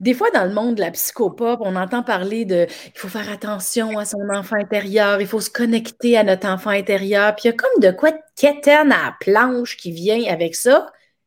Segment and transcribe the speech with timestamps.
[0.00, 3.30] des fois, dans le monde de la psychopop, on entend parler de il faut faire
[3.30, 7.34] attention à son enfant intérieur, il faut se connecter à notre enfant intérieur.
[7.34, 10.54] Puis il y a comme de quoi de quétaine à la planche qui vient avec
[10.54, 10.86] ça.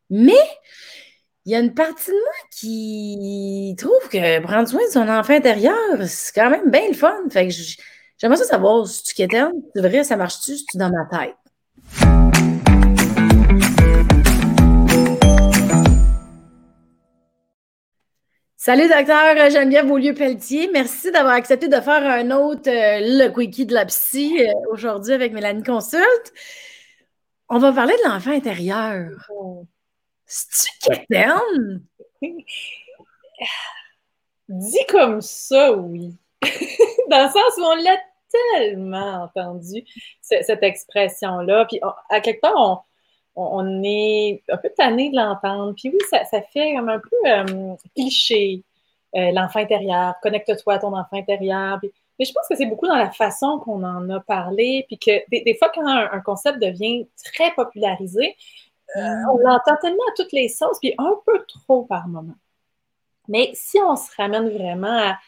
[0.10, 0.34] Mais
[1.46, 5.34] il y a une partie de moi qui trouve que prendre soin de son enfant
[5.34, 5.76] intérieur,
[6.08, 7.16] c'est quand même bien le fun.
[7.32, 7.54] Fait que
[8.18, 11.36] j'aimerais ça savoir si tu quétaines, c'est vrai, ça marche-tu, tu dans ma tête?
[18.62, 20.70] Salut, docteur Geneviève Beaulieu-Pelletier.
[20.74, 25.14] Merci d'avoir accepté de faire un autre euh, Le Quickie de la psy euh, aujourd'hui
[25.14, 26.34] avec Mélanie Consulte.
[27.48, 29.12] On va parler de l'enfant intérieur.
[30.26, 30.92] C'est-tu?
[34.50, 36.18] Dit comme ça, oui.
[37.10, 37.98] Dans le sens où on l'a
[38.30, 39.86] tellement entendu,
[40.20, 41.66] cette expression-là.
[41.66, 42.78] Puis, à quelque part, on,
[43.40, 45.74] on est un peu tanné de l'entendre.
[45.76, 48.64] Puis oui, ça, fait comme un peu euh, cliché,
[49.16, 51.80] euh, l'enfant intérieur, connecte-toi à ton enfant intérieur.
[51.82, 55.12] mais je pense que c'est beaucoup dans la façon qu'on en a parlé, puis que
[55.30, 58.36] des, fois, quand un, concept devient très popularisé,
[58.98, 62.36] euh, on l'entend tellement à toutes les sauces, puis un peu trop par moment.
[63.28, 65.20] Mais si on se ramène vraiment à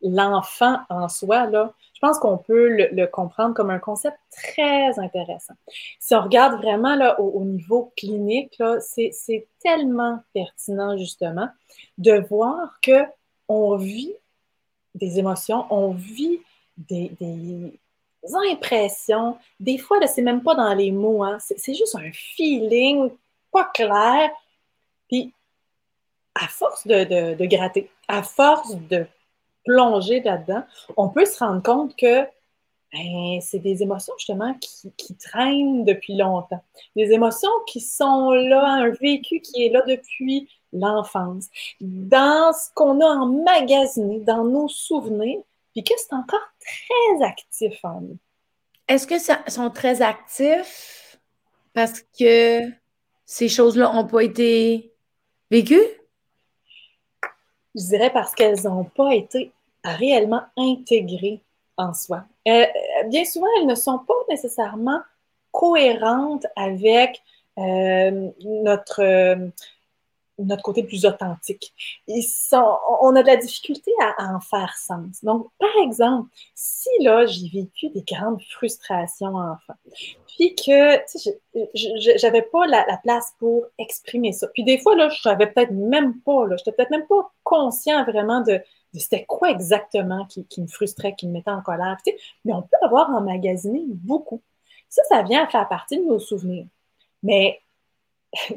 [0.00, 5.54] l'enfant en soi, là, je pense qu'on peut le, comprendre comme un concept très intéressant.
[5.98, 11.48] Si on regarde vraiment là, au, niveau clinique, c'est tellement pertinent justement
[11.98, 13.02] de voir que
[13.48, 14.14] on vit
[14.94, 16.38] des émotions, on vit
[16.76, 17.10] des,
[18.52, 19.36] impressions.
[19.58, 21.38] Des fois, c'est même pas dans les mots, hein.
[21.40, 23.10] c'est juste un feeling
[23.50, 24.30] pas clair.
[25.08, 25.32] Puis,
[26.36, 29.04] à force de gratter, à force de
[29.68, 30.64] plonger là-dedans,
[30.96, 32.26] on peut se rendre compte que
[32.92, 36.62] ben, c'est des émotions justement qui, traînent depuis longtemps.
[36.96, 41.46] Des émotions qui sont là, un vécu qui est là depuis l'enfance,
[41.80, 45.40] dans ce qu'on a emmagasiné, dans nos souvenirs,
[45.72, 48.18] puis que c'est encore très actif en nous.
[48.86, 51.18] Est-ce que ça sont très actifs
[51.74, 52.60] parce que
[53.26, 54.94] ces choses-là n'ont pas été
[55.50, 55.86] vécues?
[57.74, 59.52] Je dirais parce qu'elles n'ont pas été
[59.84, 61.42] réellement intégrées
[61.76, 62.24] en soi.
[62.46, 62.66] Euh,
[63.06, 65.00] bien souvent, elles ne sont pas nécessairement
[65.52, 67.22] cohérentes avec
[67.58, 69.50] euh, notre,
[70.38, 71.72] notre côté plus authentique.
[72.06, 75.22] On a de la difficulté à, en faire sens.
[75.22, 79.74] Donc, par exemple, si là, j'ai vécu des grandes frustrations enfant,
[80.26, 81.00] puis que
[81.74, 84.46] je n'avais pas la, la, place pour exprimer ça.
[84.48, 88.04] Puis des fois, là, je savais peut-être même pas, là, j'étais peut-être même pas conscient
[88.04, 88.60] vraiment de,
[88.94, 91.96] c'était quoi exactement qui, me frustrait, qui me mettait en colère?
[92.44, 94.40] mais on peut avoir emmagasiné beaucoup.
[94.88, 96.66] Ça, ça vient à faire partie de nos souvenirs.
[97.22, 97.60] Mais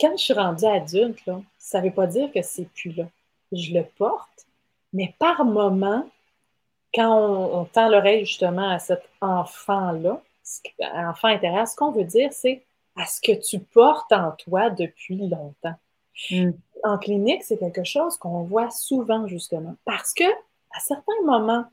[0.00, 3.04] quand je suis rendue adulte, ça ne veut pas dire que c'est plus là.
[3.52, 4.46] Je le porte,
[4.94, 6.08] mais par moment,
[6.94, 10.22] quand on, tend l'oreille justement à cet enfant-là,
[10.80, 12.62] enfant intérieur, ce qu'on veut dire, c'est
[12.96, 15.74] à ce que tu portes en toi depuis longtemps.
[16.30, 16.52] Mm
[16.84, 21.64] en clinique, c'est quelque chose qu'on voit souvent, justement, parce que à certains moments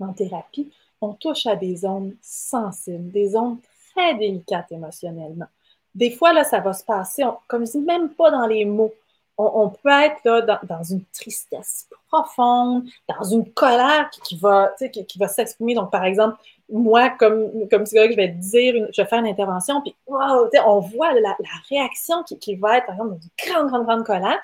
[0.00, 3.58] en thérapie, on touche à des zones sensibles, des zones
[3.94, 5.46] très délicates émotionnellement.
[5.94, 8.94] Des fois, là, ça va se passer, comme je même pas dans les mots
[9.38, 15.28] on, peut être là, dans, une tristesse profonde, dans une colère qui, va, qui, va
[15.28, 15.74] s'exprimer.
[15.74, 16.36] Donc, par exemple,
[16.70, 21.12] moi, comme, comme psychologue, je vais dire, je vais faire une intervention, puis on voit
[21.14, 21.36] la,
[21.68, 24.38] réaction qui, va être, par exemple, une grande, grande, grande colère.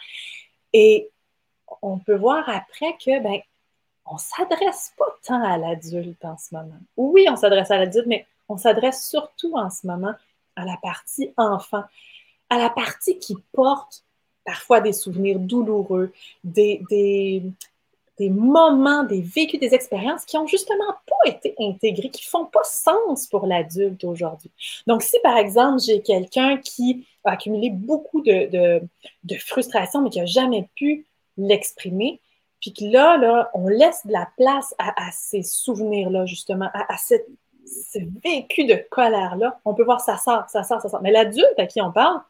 [0.72, 1.10] Et
[1.82, 3.40] on peut voir après que, ben,
[4.06, 6.78] on ne s'adresse pas tant à l'adulte en ce moment.
[6.96, 10.14] Oui, on s'adresse à l'adulte, mais on s'adresse surtout en ce moment
[10.56, 11.84] à la partie enfant,
[12.48, 14.04] à la partie qui porte
[14.48, 16.10] parfois des souvenirs douloureux,
[16.42, 22.30] des, des, moments, des vécus, des expériences qui n'ont justement pas été intégrés, qui ne
[22.30, 24.50] font pas sens pour l'adulte aujourd'hui.
[24.86, 28.80] Donc, si par exemple, j'ai quelqu'un qui a accumulé beaucoup de,
[29.22, 31.04] de, frustration, mais qui n'a jamais pu
[31.36, 32.18] l'exprimer,
[32.62, 37.26] puis que là, là, on laisse de la place à, ces souvenirs-là, justement, à, cette,
[37.66, 41.02] ce vécu de colère-là, on peut voir ça sort, ça sort, ça sort.
[41.02, 42.22] Mais l'adulte à qui on parle,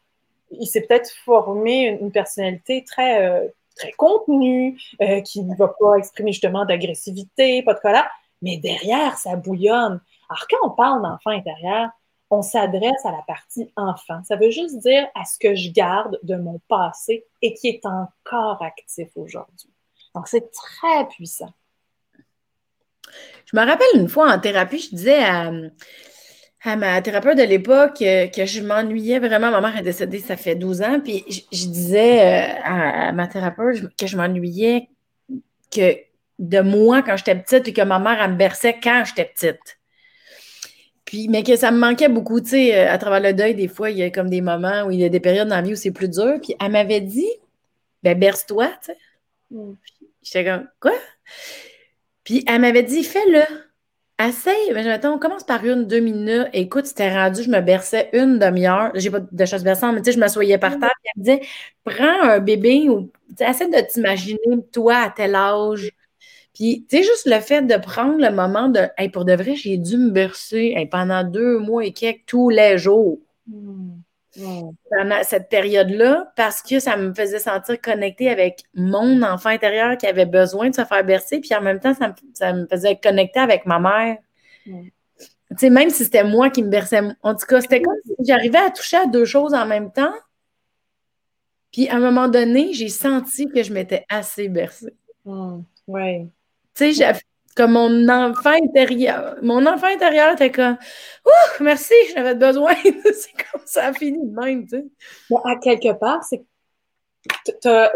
[0.51, 5.97] il s'est peut-être formé une, personnalité très, euh, très contenue, euh, qui ne va pas
[5.97, 8.09] exprimer justement d'agressivité, pas de colère,
[8.43, 10.01] mais derrière, ça bouillonne.
[10.29, 11.91] Alors, quand on parle d'enfant intérieur,
[12.31, 14.21] on s'adresse à la partie enfant.
[14.25, 17.87] Ça veut juste dire à ce que je garde de mon passé et qui est
[17.87, 19.71] encore actif aujourd'hui.
[20.15, 21.53] Donc, c'est très puissant.
[23.47, 25.51] Je me rappelle une fois en thérapie, je disais à,
[26.65, 29.51] à ma thérapeute de l'époque euh, que je m'ennuyais vraiment.
[29.51, 31.01] Ma mère est décédée, ça fait 12 ans.
[31.01, 34.89] Puis je, disais euh, à, ma thérapeute que je m'ennuyais
[35.71, 35.97] que
[36.39, 39.79] de moi quand j'étais petite et que ma mère, elle me berçait quand j'étais petite.
[41.05, 43.69] Puis, mais que ça me manquait beaucoup, tu sais, euh, à travers le deuil, des
[43.69, 45.63] fois, il y a comme des moments où il y a des périodes dans la
[45.63, 46.39] vie où c'est plus dur.
[46.43, 47.31] Puis elle m'avait dit,
[48.03, 48.99] ben berce-toi, tu sais.
[49.51, 49.73] Mm.
[50.23, 50.93] J'étais comme, quoi?
[52.25, 53.68] Puis elle m'avait dit, fais-le.
[54.21, 56.49] Essaye, mais on commence par une, deux minutes.
[56.53, 58.91] Écoute, c'était rendu, je me berçais une demi-heure.
[58.97, 60.91] J'ai pas de choses berçantes, mais tu sais, je m'assoyais par terre.
[61.05, 61.41] elle me disait,
[61.85, 64.41] prends un bébé ou essaie de t'imaginer,
[64.73, 65.93] toi, à tel âge.
[66.55, 69.57] Puis, tu sais, juste le fait de prendre le moment de, hey, pour de vrai,
[69.57, 73.21] j'ai dû me bercer pendant deux mois et quelques, tous les jours.
[74.91, 80.07] Pendant cette période-là parce que ça me faisait sentir connectée avec mon enfant intérieur qui
[80.07, 81.95] avait besoin de se faire bercer, puis en même temps,
[82.35, 84.19] ça me, faisait connecter avec ma mère.
[84.65, 84.93] Tu
[85.57, 87.01] sais, même si c'était moi qui me berçais.
[87.23, 90.13] En tout cas, c'était comme si j'arrivais à toucher à deux choses en même temps.
[91.73, 94.95] Puis à un moment donné, j'ai senti que je m'étais assez bercée.
[95.87, 96.29] Ouais.
[96.75, 97.13] Tu sais,
[97.59, 99.37] comme mon enfant intérieur.
[99.43, 100.79] Mon enfant intérieur était comme
[101.27, 102.75] Ouh, merci, j'avais besoin.
[102.85, 105.37] c'est comme ça a fini de même, tu sais.
[105.45, 106.45] à quelque part, c'est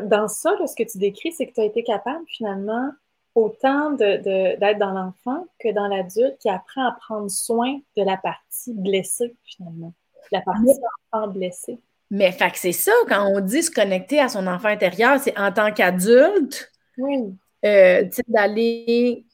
[0.03, 2.91] dans ça, ce que tu décris, c'est que tu as été capable finalement
[3.35, 8.17] autant d'être de, dans l'enfant que dans l'adulte qui apprend à prendre soin de la
[8.17, 9.95] partie blessée, finalement.
[10.33, 10.75] La partie
[11.13, 11.79] enfant blessé.
[12.11, 15.39] Mais fait que c'est ça, quand on dit se connecter à son enfant intérieur, c'est
[15.39, 16.71] en tant qu'adulte.
[16.99, 17.33] Oui.
[17.65, 19.25] Euh, d'aller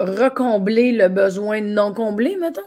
[0.00, 2.60] recombler le besoin non comblé, mettons?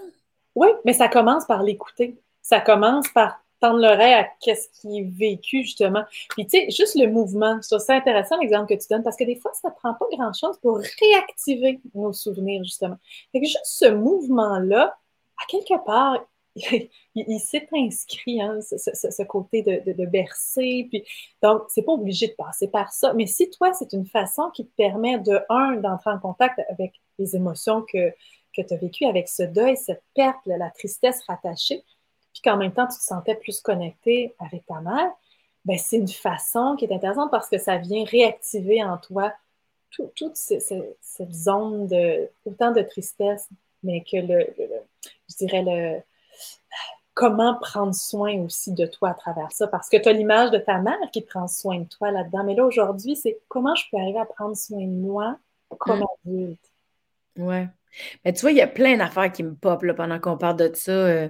[0.56, 2.20] Oui, mais ça commence par l'écouter.
[2.42, 6.04] Ça commence par tendre l'oreille à qu'est-ce qui est vécu, justement.
[6.30, 9.36] Puis, tu sais, juste le mouvement, ça intéressant l'exemple que tu donnes, parce que des
[9.36, 12.98] fois, ça ne prend pas grand-chose pour réactiver nos souvenirs, justement.
[13.32, 14.98] Fait que juste ce mouvement-là,
[15.42, 16.26] à quelque part,
[17.16, 20.88] il, s'est inscrit, hein, ce, côté de, de, bercer.
[20.90, 21.04] Puis,
[21.42, 23.14] donc, c'est pas obligé de passer par ça.
[23.14, 26.94] Mais si toi, c'est une façon qui te permet de, un, d'entrer en contact avec
[27.18, 28.12] les émotions que,
[28.56, 31.84] que tu as vécues, avec ce deuil, cette perte, la tristesse rattachée,
[32.34, 35.12] puis qu'en même temps, tu te sentais plus connecté avec ta mère,
[35.66, 39.34] ben, c'est une façon qui est intéressante parce que ça vient réactiver en toi
[40.16, 43.50] toute cette zone de autant de tristesse,
[43.84, 44.48] mais que le
[45.30, 46.02] je dirais le,
[47.20, 49.68] comment prendre soin aussi de toi à travers ça?
[49.68, 52.46] Parce que tu as l'image de ta mère qui prend soin de toi là-dedans.
[52.46, 55.38] Mais là, aujourd'hui, c'est comment je peux arriver à prendre soin de moi
[55.80, 56.06] comme mm.
[56.26, 56.72] adulte?
[57.36, 57.68] Ouais.
[58.24, 60.56] Mais tu vois, il y a plein d'affaires qui me pop là, pendant qu'on parle
[60.56, 60.92] de ça.
[60.92, 61.28] Euh,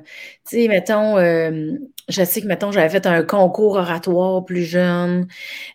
[0.48, 1.72] tu sais, mettons, euh,
[2.08, 5.28] je sais que, mettons, j'avais fait un concours oratoire plus jeune.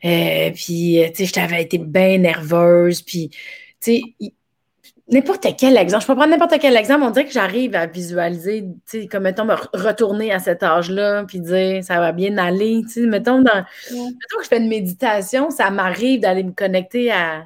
[0.05, 3.02] Euh, puis, tu sais, je t'avais été bien nerveuse.
[3.02, 3.31] Puis,
[3.81, 4.02] tu sais,
[5.08, 6.02] n'importe quel exemple.
[6.02, 7.04] Je peux prendre n'importe quel exemple.
[7.04, 11.24] On dirait que j'arrive à visualiser, tu sais, comme mettons, me retourner à cet âge-là,
[11.24, 12.82] puis dire ça va bien aller.
[12.84, 17.10] Tu sais, mettons, dans, mettons que je fais une méditation, ça m'arrive d'aller me connecter
[17.12, 17.44] à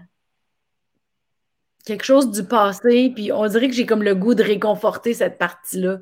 [1.84, 5.38] quelque chose du passé, puis on dirait que j'ai comme le goût de réconforter cette
[5.38, 5.98] partie-là.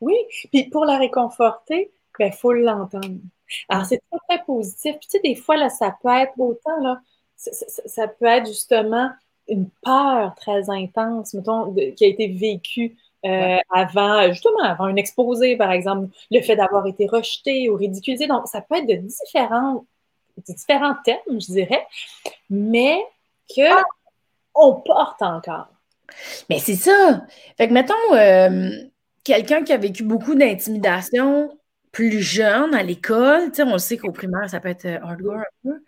[0.00, 0.16] Oui,
[0.52, 3.20] puis pour la réconforter, il ben, faut l'entendre.
[3.68, 4.96] Alors, c'est très, très positif.
[4.98, 7.00] Puis, tu sais, des fois, là, ça peut être autant, là,
[7.36, 9.08] ça peut être justement
[9.50, 15.56] une peur très intense, mettons, qui a été vécue euh, avant, justement, avant un exposé,
[15.56, 18.26] par exemple, le fait d'avoir été rejeté ou ridiculisé.
[18.26, 19.84] Donc, ça peut être de différents,
[20.46, 21.86] différents thèmes, je dirais,
[22.48, 22.98] mais
[23.54, 23.82] que ah!
[24.54, 25.68] on porte encore.
[26.48, 27.26] Mais c'est ça.
[27.56, 28.70] Fait que, mettons, euh,
[29.24, 31.56] quelqu'un qui a vécu beaucoup d'intimidation
[31.92, 35.82] plus jeune à l'école, on sait qu'au primaire, ça peut être euh, hardcore un peu.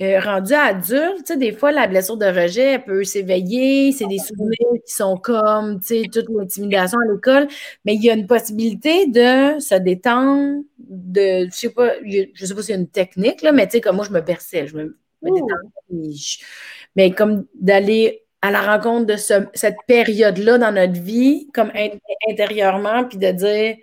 [0.00, 3.92] Euh, rendu adulte, tu sais, des fois, la blessure de rejet, peut s'éveiller.
[3.92, 7.46] C'est des souvenirs qui sont comme, tu sais, toute l'intimidation à l'école.
[7.84, 12.54] Mais il y a une possibilité de se détendre, de, je sais pas, je sais
[12.54, 14.66] pas s'il y a une technique, là, mais tu sais, comme moi, je me berçais,
[14.66, 14.98] je me,
[16.96, 21.70] mais comme d'aller à la rencontre de cette période-là dans notre vie, comme
[22.28, 23.76] intérieurement, puis de dire,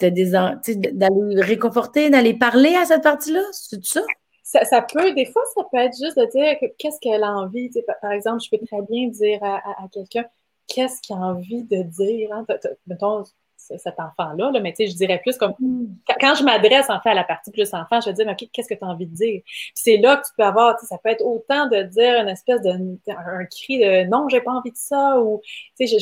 [0.00, 4.02] d'aller réconforter, d'aller parler à cette partie-là, c'est ça?
[4.46, 7.70] Ça, peut, des fois, ça peut être juste de dire qu'est-ce qu'elle a envie.
[8.00, 9.60] par exemple, je peux très bien dire à,
[9.92, 10.24] quelqu'un
[10.68, 12.32] qu'est-ce qu'il a envie de dire.
[12.32, 12.46] Hein?
[12.86, 13.24] Mettons,
[13.56, 15.86] cet enfant-là, là, mais tu sais, je dirais plus comme hmm.
[16.20, 18.74] quand je m'adresse en fait à la partie plus enfant, je vais dire qu'est-ce que
[18.74, 19.42] tu as envie de dire?
[19.74, 22.70] c'est là que tu peux avoir, ça peut être autant de dire une espèce de
[22.70, 25.40] un, cri de non, j'ai pas envie de ça ou
[25.76, 25.96] tu sais,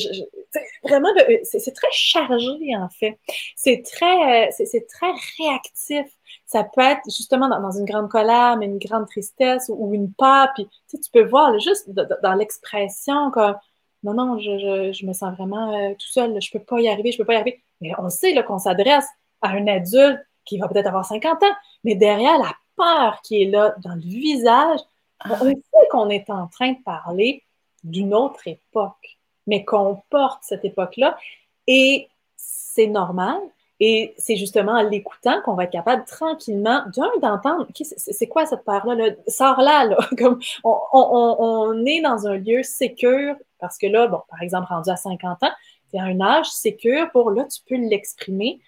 [0.83, 1.09] vraiment
[1.43, 3.17] c'est très chargé en fait.
[3.55, 6.05] C'est très c'est très réactif
[6.45, 10.49] ça peut être justement dans, une grande colère, mais une grande tristesse ou, une peur.
[10.53, 13.55] Puis tu peux voir juste dans l'expression comme
[14.03, 17.17] non, non, je, me sens vraiment euh, tout seul, je peux pas y arriver, je
[17.17, 17.63] peux pas y arriver.
[17.81, 19.07] Mais on sait qu'on s'adresse
[19.41, 23.45] à un adulte qui va peut-être avoir 50 ans, mais derrière la peur qui est
[23.45, 24.79] là dans le visage,
[25.25, 27.43] on sait qu'on est en train de parler
[27.83, 31.17] d'une autre époque, mais qu'on porte cette époque-là.
[31.65, 33.39] Et c'est normal.
[33.79, 38.63] Et c'est justement en l'écoutant qu'on va être capable tranquillement, d'un, d'entendre, c'est quoi cette
[38.63, 38.95] peur-là?
[38.95, 39.09] Là?
[39.27, 39.97] Sors là, là.
[40.17, 44.95] Comme on, est dans un lieu sécure, parce que là, bon, par exemple, rendu à
[44.95, 45.51] 50 ans,
[45.91, 48.59] c'est un âge sécure pour là, tu peux l'exprimer.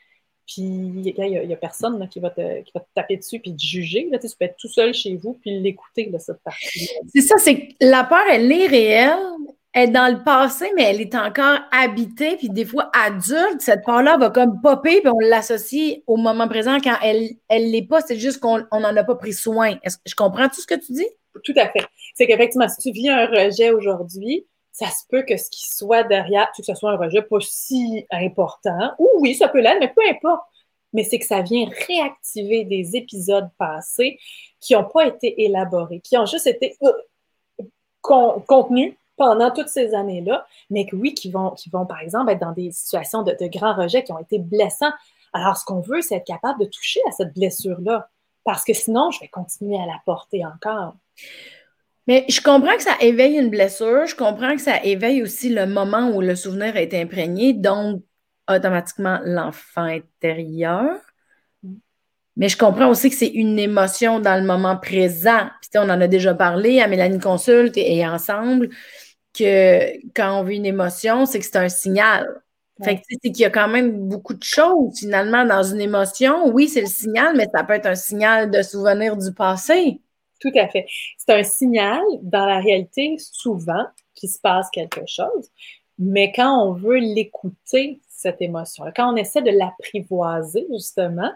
[0.45, 3.61] Puis il n'y a, personne qui, va te, qui va te taper dessus puis te
[3.61, 4.07] juger.
[4.09, 6.89] Là, tu peux être tout seul chez vous puis l'écouter, cette partie.
[7.13, 11.01] C'est ça, c'est la peur, elle est réelle, elle est dans le passé, mais elle
[11.01, 12.38] est encore habitée.
[12.38, 16.79] Puis des fois, adulte, cette peur-là va comme popper, puis on l'associe au moment présent
[16.79, 18.01] quand elle ne l'est pas.
[18.01, 19.75] C'est juste qu'on n'en a pas pris soin.
[20.05, 21.07] Je comprends tout ce que tu dis?
[21.43, 21.86] Tout à fait.
[22.15, 26.03] C'est qu'effectivement, si tu vis un rejet aujourd'hui, ça se peut que ce qui soit
[26.03, 29.91] derrière, que ce soit un rejet pas si important, ou oui, ça peut l'être, mais
[29.93, 30.43] peu importe.
[30.93, 34.19] Mais c'est que ça vient réactiver des épisodes passés
[34.59, 36.91] qui n'ont pas été élaborés, qui ont juste été euh,
[38.01, 42.39] contenus pendant toutes ces années-là, mais que oui, qui vont, qui vont, par exemple, être
[42.39, 44.91] dans des situations de, de grands rejets qui ont été blessants.
[45.33, 48.09] Alors, ce qu'on veut, c'est être capable de toucher à cette blessure-là,
[48.45, 50.95] parce que sinon, je vais continuer à la porter encore.
[52.07, 55.65] Mais je comprends que ça éveille une blessure, je comprends que ça éveille aussi le
[55.65, 58.01] moment où le souvenir a été imprégné, donc
[58.50, 61.01] automatiquement l'enfant intérieur.
[62.38, 65.50] Mais je comprends aussi que c'est une émotion dans le moment présent.
[65.59, 68.69] Puis, on en a déjà parlé à Mélanie Consulte et, ensemble
[69.38, 72.27] que quand on vit une émotion, c'est que c'est un signal.
[72.84, 76.48] Fait que c'est qu'il y a quand même beaucoup de choses finalement dans une émotion.
[76.50, 80.00] Oui, c'est le signal, mais ça peut être un signal de souvenir du passé.
[80.39, 80.86] Tout à fait.
[81.17, 85.50] C'est un signal, dans la réalité, souvent, qu'il se passe quelque chose,
[85.98, 91.32] mais quand on veut l'écouter, cette émotion, quand on essaie de l'apprivoiser, justement,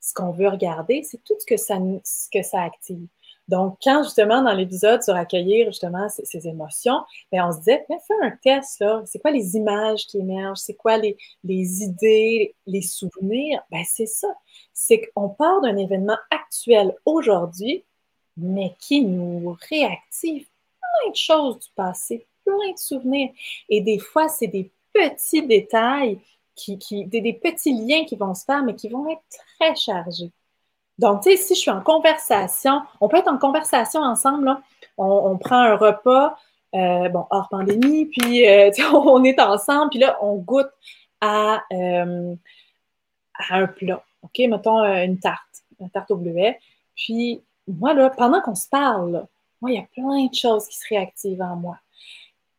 [0.00, 3.06] ce qu'on veut regarder, c'est tout ce que ça, ce que ça active.
[3.48, 7.00] Donc, quand justement, dans l'épisode sur accueillir justement ces, émotions,
[7.30, 9.02] bien, on se disait, fais un test, là.
[9.06, 10.58] C'est quoi les images qui émergent?
[10.58, 13.62] C'est quoi les, les idées, les souvenirs?
[13.70, 14.28] Ben, c'est ça.
[14.72, 17.84] C'est qu'on part d'un événement actuel aujourd'hui,
[18.36, 20.46] mais qui nous réactive
[20.80, 23.30] plein de choses du passé, plein de souvenirs.
[23.68, 26.18] Et des fois, c'est des petits détails,
[26.56, 29.22] qui, qui des, petits liens qui vont se faire, mais qui vont être
[29.58, 30.32] très chargés.
[30.98, 34.60] Donc, tu sais, si je suis en conversation, on peut être en conversation ensemble, là.
[34.98, 36.38] On, prend un repas,
[36.74, 40.70] euh, bon, hors pandémie, puis euh, on est ensemble, puis là, on goûte
[41.20, 42.34] à, euh,
[43.50, 44.02] un plat.
[44.22, 46.58] OK, mettons une tarte, une tarte au bleuet.
[46.94, 49.26] Puis moi, là, pendant qu'on se parle,
[49.60, 51.76] moi, il y a plein de choses qui se réactivent en moi.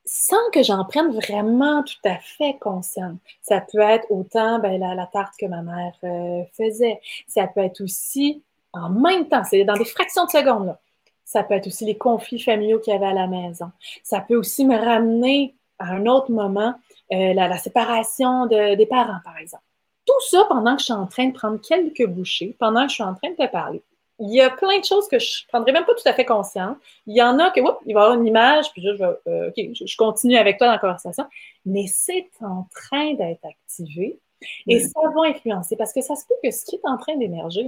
[0.09, 3.17] Sans que j'en prenne vraiment tout à fait conscience.
[3.41, 7.01] Ça peut être autant ben, la, tarte que ma mère euh, faisait.
[7.27, 10.77] Ça peut être aussi, en même temps, c'est dans des fractions de secondes.
[11.25, 13.69] Ça peut être aussi les conflits familiaux qu'il y avait à la maison.
[14.01, 16.73] Ça peut aussi me ramener à un autre moment,
[17.11, 19.63] euh, la, séparation des parents, par exemple.
[20.05, 22.95] Tout ça pendant que je suis en train de prendre quelques bouchées, pendant que je
[22.95, 23.83] suis en train de te parler
[24.19, 26.25] il y a plein de choses que je ne prendrais même pas tout à fait
[26.25, 26.77] conscience.
[27.05, 29.51] Il y en a que, il va y avoir une image, puis je, je, euh,
[29.55, 31.25] je, continue avec toi dans la conversation,
[31.65, 34.19] mais c'est en train d'être activé
[34.67, 37.15] et ça va influencer parce que ça se peut que ce qui est en train
[37.15, 37.67] d'émerger,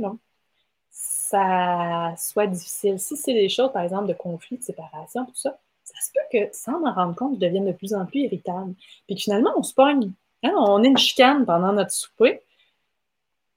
[0.92, 3.00] ça soit difficile.
[3.00, 6.38] Si c'est des choses, par exemple, de conflit, de séparation, tout ça, ça se peut
[6.38, 8.74] que, sans m'en rendre compte, je devienne de plus en plus irritable.
[9.08, 10.12] Puis finalement, on se pogne.
[10.44, 12.42] Hein, on est une chicane pendant notre souper.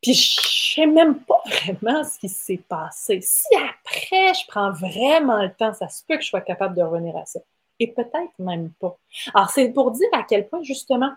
[0.02, 3.20] Puis je sais même pas vraiment ce qui s'est passé.
[3.22, 6.82] Si après, je prends vraiment le temps, ça se peut que je sois capable de
[6.82, 7.40] revenir à ça.
[7.78, 8.98] Et peut-être même pas.
[9.34, 11.12] Alors, c'est pour dire à quel point, justement,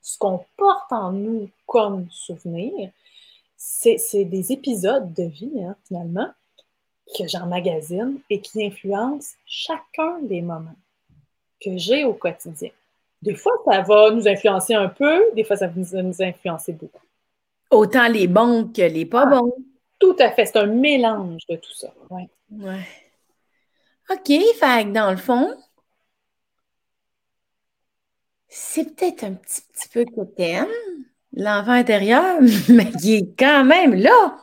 [0.00, 2.90] ce qu'on porte en nous comme souvenir,
[3.56, 6.28] c'est des épisodes de vie, hein, finalement,
[7.16, 10.74] que j'emmagasine et qui influencent chacun des moments
[11.60, 12.70] que j'ai au quotidien.
[13.20, 17.02] Des fois, ça va nous influencer un peu, des fois, ça va nous influencer beaucoup.
[17.72, 19.52] Autant les bons que les pas ah, bons.
[19.98, 20.46] Tout à fait.
[20.46, 21.92] C'est un mélange de tout ça.
[22.10, 22.28] Ouais.
[22.50, 22.86] ouais.
[24.10, 24.30] OK.
[24.60, 25.56] Fait dans le fond,
[28.48, 30.66] c'est peut-être un petit, petit peu que t'aimes,
[31.32, 32.38] l'enfant intérieur,
[32.68, 34.38] mais qui est quand même là.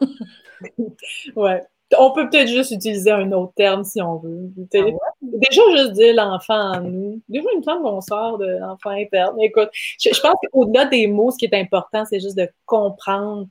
[1.36, 1.63] ouais.
[1.98, 4.51] On peut peut-être juste utiliser un autre terme si on veut.
[4.75, 4.77] Ah
[5.22, 7.22] déjà, juste dire l'enfant en nous.
[7.27, 9.39] Déjà, me semble qu'on sort de l'enfant interne.
[9.41, 13.48] Écoute, je, pense qu'au-delà des mots, ce qui est important, c'est juste de comprendre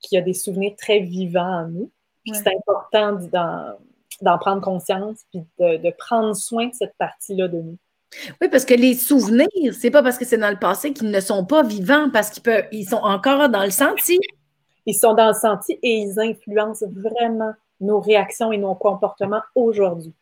[0.00, 1.90] qu'il y a des souvenirs très vivants en nous.
[2.24, 3.18] Puis c'est important
[4.22, 7.76] d'en prendre conscience, puis de, prendre soin de cette partie-là de nous.
[8.40, 11.20] Oui, parce que les souvenirs, c'est pas parce que c'est dans le passé qu'ils ne
[11.20, 14.18] sont pas vivants, parce qu'ils peuvent, ils sont encore dans le senti.
[14.86, 20.14] Ils sont dans le senti et ils influencent vraiment nos réactions et nos comportements aujourd'hui.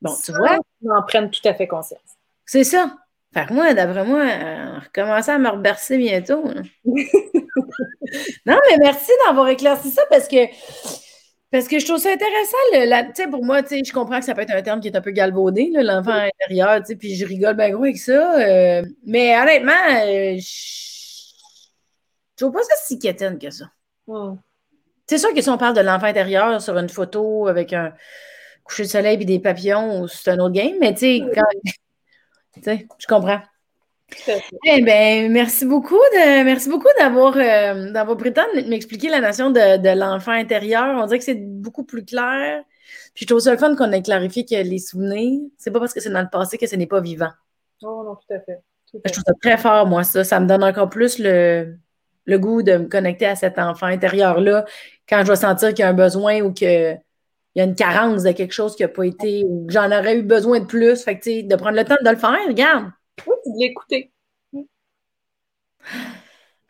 [0.00, 0.58] Bon, tu vois?
[0.84, 2.00] On en prenne tout à fait conscience.
[2.46, 2.96] C'est ça.
[3.32, 6.42] Fait que moi, d'après moi, euh, recommencer à me rebercer bientôt.
[6.84, 10.46] non, mais merci d'avoir éclairci ça parce que
[11.52, 13.30] parce que je trouve ça intéressant.
[13.30, 15.70] pour moi, je comprends que ça peut être un terme qui est un peu galvaudé,
[15.74, 18.40] l'enfant intérieur, puis je rigole bien gros avec ça.
[18.40, 21.34] Euh, mais honnêtement, euh, je
[22.36, 23.64] trouve pas ça si quétaine que ça.
[25.10, 27.92] C'est sûr que si on parle de l'enfant intérieur sur une photo avec un
[28.62, 31.20] coucher de soleil et des papillons, c'est un autre game, mais tu
[32.62, 33.40] sais, je comprends.
[34.66, 39.08] Eh ben, merci beaucoup de, merci beaucoup d'avoir, euh, d'avoir pris le temps de m'expliquer
[39.08, 40.94] la notion de, l'enfant intérieur.
[41.02, 42.62] On dirait que c'est beaucoup plus clair.
[43.12, 45.92] Puis je trouve ça le fun qu'on ait clarifié que les souvenirs, c'est pas parce
[45.92, 47.32] que c'est dans le passé que ce n'est pas vivant.
[47.82, 48.60] Oh non, tout à fait.
[48.92, 50.22] Je trouve ça très fort, moi, ça.
[50.22, 51.74] Ça me donne encore plus le,
[52.26, 54.64] le goût de me connecter à cet enfant intérieur-là
[55.10, 57.00] quand je vais sentir qu'il y a un besoin ou qu'il
[57.56, 60.16] y a une carence de quelque chose qui n'a pas été, ou que j'en aurais
[60.16, 61.02] eu besoin de plus.
[61.02, 62.90] Fait que, de prendre le temps de le faire, regarde.
[63.26, 64.12] Oui, de l'écouter.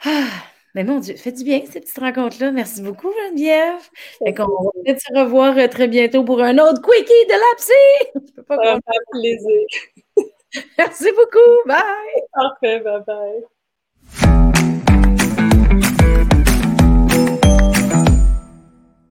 [0.05, 0.29] Ah,
[0.75, 2.53] mais mon Dieu, fait du bien ces petites rencontres-là.
[2.53, 3.83] Merci beaucoup, Geneviève.
[4.25, 7.57] Fait qu'on va peut-être se revoir euh, très bientôt pour un autre quickie de la
[7.57, 7.73] psy.
[8.15, 8.81] Je peux pas Ça
[9.11, 9.61] plaisir.
[10.79, 11.69] Merci beaucoup.
[11.69, 11.83] Bye.
[12.33, 14.40] Parfait, bye bye.